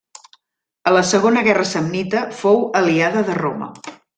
[0.91, 3.73] A la segona guerra samnita fou aliada de Roma.